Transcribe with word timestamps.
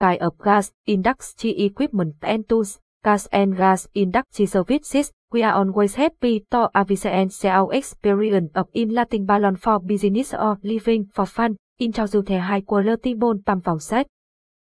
kind 0.00 0.22
of 0.22 0.38
gas 0.38 0.72
industry 0.86 1.64
equipment 1.64 2.14
and 2.22 2.48
tools, 2.48 2.78
gas 3.04 3.28
and 3.32 3.56
gas 3.56 3.88
industry 3.94 4.46
services. 4.46 5.12
We 5.32 5.42
are 5.42 5.52
always 5.52 5.94
happy 5.94 6.44
to 6.50 6.70
advise 6.74 7.06
and 7.06 7.32
share 7.32 7.52
our 7.52 7.74
experience 7.74 8.50
of 8.54 8.68
in 8.72 8.94
Latin 8.94 9.26
ballon 9.26 9.56
for 9.56 9.80
business 9.80 10.34
or 10.34 10.58
living 10.62 11.06
for 11.12 11.26
fun. 11.26 11.56
in 11.78 11.92
cho 11.92 12.02
Introduce 12.02 12.26
the 12.26 12.38
high 12.38 12.60
quality 12.60 13.14
bone 13.14 13.42
pump 13.46 13.64
vào 13.64 13.78
set. 13.78 14.06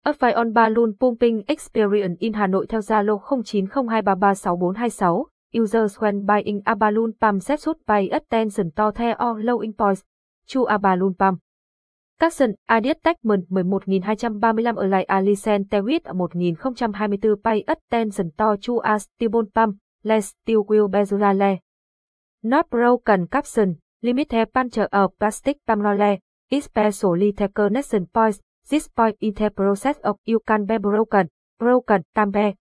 Apply 0.05 0.33
on 0.33 0.53
balloon 0.53 0.93
pumping 1.01 1.43
experience 1.49 2.17
in 2.21 2.33
Hà 2.33 2.47
Nội 2.47 2.67
theo 2.67 2.81
Zalo 2.81 3.19
0902336426. 3.19 5.25
Users 5.53 5.99
when 5.99 6.27
buying 6.27 6.61
a 6.65 6.75
balloon 6.75 7.13
pump 7.21 7.43
set 7.43 7.61
should 7.61 7.77
pay 7.87 8.09
attention 8.09 8.71
to 8.77 8.91
the 8.95 9.15
or 9.19 9.45
low 9.45 9.63
points 9.79 10.03
to 10.55 10.65
a 10.65 10.79
balloon 10.79 11.15
pump. 11.15 11.39
Capson 12.21 12.55
Adidas 12.69 13.01
Techman 13.03 13.41
11235 13.49 14.77
ở 14.77 14.87
lại 14.87 15.05
Alicent 15.09 15.65
Tewit 15.71 16.01
1024 16.05 17.37
pay 17.45 17.65
attention 17.67 18.31
to 18.39 18.57
to 18.67 18.79
a 18.79 18.99
steel 18.99 19.31
pump. 19.55 19.77
Let's 20.03 20.21
still 20.21 20.63
will 20.69 20.89
bezurale. 20.89 21.59
Not 22.43 22.67
broken 22.71 23.27
Capson 23.27 23.75
limited 24.03 24.53
Puncher 24.53 24.89
of 24.93 25.13
plastic 25.19 25.57
pamrole, 25.67 26.19
especially 26.51 27.33
the 27.33 27.49
connection 27.49 28.07
points, 28.07 28.41
this 28.69 28.89
point 28.89 29.17
in 29.21 29.35
the 29.35 29.51
process 29.51 29.97
of 30.05 30.17
you 30.25 30.41
can 30.47 30.65
be 30.67 30.79
broken, 30.79 31.29
broken 31.59 32.03
tambe. 32.15 32.55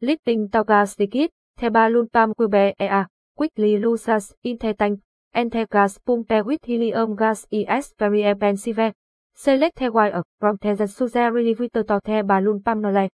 Lifting 0.00 0.48
togas 0.48 0.98
liquid, 0.98 1.30
the 1.60 1.70
balloon 1.70 2.08
pump 2.12 2.36
be 2.50 2.74
ea, 2.80 3.06
quickly 3.36 3.78
loses 3.78 4.34
in 4.42 4.56
the 4.58 4.74
tank, 4.74 5.00
Entegas 5.34 5.98
the 6.04 6.42
with 6.44 6.64
helium 6.64 7.16
gas 7.16 7.46
ES 7.50 7.94
Varie 7.98 8.34
Pensive, 8.34 8.92
Select 9.34 9.78
the 9.78 9.90
wire 9.90 10.22
from 10.38 10.58
the 10.60 10.86
sugar 10.86 11.20
elevator 11.20 11.82
to 11.82 12.00
the 12.04 12.22
balloon 12.22 12.60
Pamnole. 12.60 12.92
nole. 12.92 13.08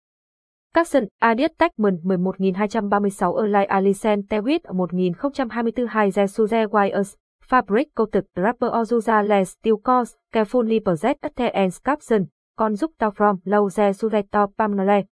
Capson 0.74 1.10
Adidas 1.22 1.58
Techman 1.58 2.00
11236 2.06 3.22
Erlai 3.22 3.68
Alicen 3.68 4.24
Tewit 4.28 4.64
1024 4.70 5.72
2 5.74 5.88
Jesuze 6.12 6.72
Wires, 6.72 7.18
Fabric 7.42 7.94
Cotic 7.94 8.28
Rapper 8.38 8.72
Ozuza 8.72 9.22
Les 9.22 9.50
Steel 9.50 9.78
Cores, 9.78 10.16
Carefully 10.32 10.80
Project 10.80 11.26
Attends 11.26 11.80
Capson, 11.84 12.30
con 12.56 12.76
giúp 12.76 12.92
tao 12.98 13.12
from 13.12 13.42
low 13.46 13.70
Jesuze 13.70 14.24
to 14.32 14.48
Pamnale. 14.58 15.06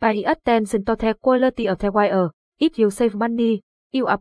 Pay 0.00 0.22
attention 0.22 0.84
to 0.84 0.94
the 0.94 1.14
quality 1.20 1.66
of 1.66 1.78
the 1.78 1.90
wire, 1.90 2.30
if 2.60 2.78
you 2.78 2.90
save 2.90 3.16
money, 3.16 3.62
you 3.92 4.06
are 4.06 4.18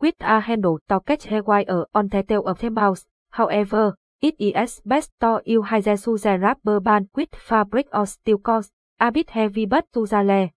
poor, 0.00 0.08
with 0.08 0.14
a 0.20 0.40
handle 0.40 0.78
to 0.88 1.00
catch 1.00 1.24
the 1.24 1.42
wire 1.42 1.86
on 1.94 2.08
the 2.08 2.22
tail 2.22 2.42
of 2.46 2.60
the 2.60 2.70
mouse, 2.70 3.06
however, 3.30 3.96
it 4.20 4.34
is 4.38 4.80
best 4.84 5.10
to 5.20 5.42
use 5.44 5.66
high 5.66 6.36
rubber 6.36 6.80
band 6.80 7.08
with 7.14 7.34
fabric 7.34 7.88
or 7.92 8.06
steel 8.06 8.38
cords, 8.38 8.70
a 9.00 9.12
bit 9.12 9.30
heavy 9.30 9.66
but 9.66 9.84
Tuzale. 9.92 10.52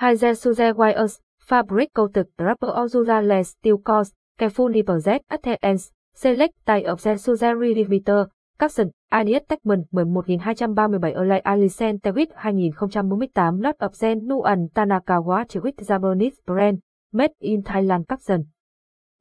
Haize 0.00 0.76
wires, 0.76 1.20
fabric 1.38 1.92
coated 1.94 2.28
rubber 2.38 2.68
or 2.68 2.88
Tuzale 2.88 3.44
steel 3.44 3.78
cord, 3.78 4.08
careful 4.38 4.66
with 4.66 4.86
the 4.86 5.58
ends. 5.62 5.92
select 6.14 6.54
type 6.66 6.86
of 6.86 7.00
Zensuzari 7.00 7.74
limiter, 7.74 8.28
caption, 8.58 8.92
Adidas 9.12 9.46
Techman 9.46 9.86
11237 9.92 11.14
Olay 11.14 11.42
Alicent 11.42 12.00
Tewit 12.02 12.30
2048 12.30 13.60
Lot 13.60 13.76
of 13.80 13.96
Zen 13.96 14.26
Nuan 14.26 14.68
Tanakawa 14.74 15.46
with 15.62 15.86
Japanese 15.86 16.40
brand, 16.46 16.80
made 17.12 17.32
in 17.40 17.62
Thailand 17.62 18.06
caption. 18.08 18.53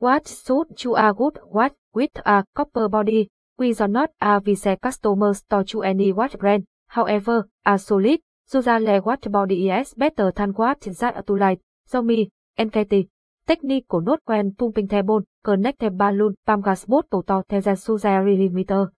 What 0.04 0.28
should 0.28 0.84
you 0.84 0.98
a 0.98 1.14
good 1.14 1.40
watch 1.46 1.72
with 1.94 2.12
a 2.26 2.44
copper 2.54 2.90
body? 2.90 3.30
We 3.58 3.74
are 3.80 3.88
not 3.88 4.12
a 4.20 4.42
visa 4.42 4.76
customers 4.76 5.44
to 5.50 5.64
to 5.64 5.84
any 5.84 6.12
watch 6.12 6.38
brand, 6.38 6.66
however, 6.90 7.48
a 7.66 7.80
solid, 7.80 8.20
Zuzale 8.52 9.02
Watch 9.06 9.32
Body 9.32 9.70
is 9.70 9.94
better 9.94 10.34
than 10.36 10.50
what 10.50 10.82
that 10.82 11.26
to 11.26 11.34
light, 11.38 11.62
Xiaomi, 11.90 12.28
NKT. 12.60 13.08
Technical 13.48 14.02
not 14.02 14.20
when 14.26 14.52
pumping 14.52 14.88
the 14.88 15.04
bone, 15.04 15.24
connect 15.42 15.80
the 15.80 15.90
balloon, 15.90 16.36
pump 16.46 16.66
gas 16.66 16.84
bottle 16.84 17.24
to 17.24 17.46
the 17.48 17.62
Zuzale 17.62 18.36
limiter. 18.36 18.90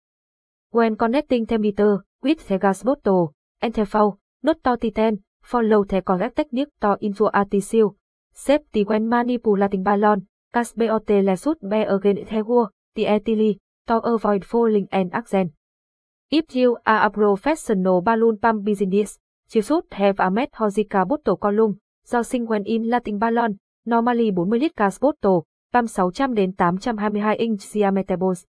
When 0.71 0.95
connecting 0.95 1.45
the 1.45 1.59
meter 1.59 2.03
with 2.23 2.47
the 2.47 2.57
gas 2.57 2.81
bottle, 2.81 3.35
NTV, 3.61 4.17
not 4.41 4.63
to 4.63 4.77
titan, 4.77 5.23
follow 5.43 5.83
the 5.83 6.01
correct 6.01 6.35
technique 6.35 6.73
to 6.81 6.97
into 6.99 7.29
a 7.31 7.45
tissue. 7.45 7.93
Safety 8.33 8.83
when 8.83 9.07
manipulating 9.07 9.83
balloon, 9.83 10.27
gas 10.55 10.73
Lesut 10.77 11.23
là 11.23 11.35
should 11.35 11.59
be 11.61 11.83
again 11.83 12.15
the 12.95 13.59
to 13.87 13.99
avoid 13.99 14.43
falling 14.43 14.87
and 14.91 15.11
Accent. 15.11 15.51
If 16.29 16.55
you 16.55 16.77
are 16.85 17.05
a 17.05 17.09
professional 17.09 18.01
balloon 18.01 18.37
pump 18.37 18.63
business, 18.63 19.17
you 19.53 19.61
should 19.61 19.83
have 19.91 20.15
a 20.17 20.29
met 20.29 20.49
Hozica 20.53 21.05
bottle 21.05 21.35
column, 21.35 21.77
do 22.11 22.23
sinh 22.23 22.45
when 22.45 22.63
in 22.63 22.89
Latin 22.89 23.19
ballon, 23.19 23.57
normally 23.85 24.31
40 24.31 24.59
lít 24.59 24.71
gas 24.77 24.99
bottle, 25.01 25.43
pump 25.73 25.89
600 25.89 26.35
đến 26.35 26.51
822 26.57 27.35
inch 27.37 27.73
diameter 27.73 28.17
balls. 28.17 28.45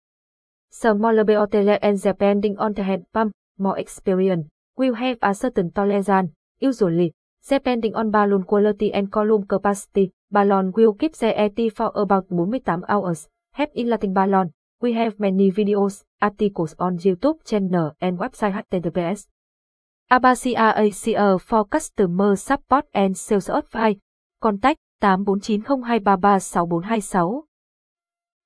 Smaller 0.71 1.23
bottle 1.23 1.77
and 1.81 2.03
depending 2.03 2.55
on 2.57 2.73
the 2.73 2.83
head 2.83 3.01
pump, 3.13 3.31
more 3.59 3.79
experience, 3.79 4.47
will 4.77 4.93
have 4.93 5.17
a 5.21 5.33
certain 5.33 5.69
tolerance, 5.71 6.31
usually, 6.59 7.11
depending 7.49 7.93
on 7.93 8.11
balloon 8.11 8.43
quality 8.43 8.91
and 8.93 9.11
column 9.11 9.45
capacity, 9.47 10.11
ballon 10.31 10.71
will 10.71 10.93
keep 10.93 11.17
the 11.17 11.37
ET 11.37 11.59
for 11.75 11.91
about 11.93 12.29
48 12.29 12.63
hours. 12.87 13.27
Have 13.53 13.69
in 13.75 13.89
Latin 13.89 14.13
ballon. 14.13 14.53
We 14.79 14.93
have 14.93 15.19
many 15.19 15.51
videos, 15.51 16.03
articles 16.21 16.73
on 16.79 16.97
YouTube 16.97 17.43
channel 17.45 17.95
and 18.01 18.17
website 18.17 18.65
https 18.65 19.27
Abasia 20.11 20.75
ACR 20.75 21.39
for 21.39 21.63
Customer 21.65 22.35
Support 22.35 22.85
and 22.93 23.17
Sales 23.17 23.47
Advice. 23.47 23.95
Contact 24.41 24.77
84902336426. 25.01 27.50